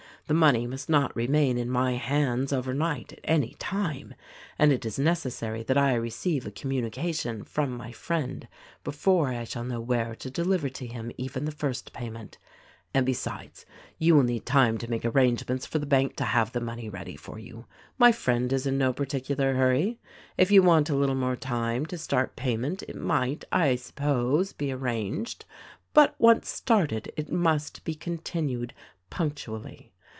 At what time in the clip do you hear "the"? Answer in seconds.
0.27-0.35, 11.43-11.51, 15.79-15.85, 16.53-16.61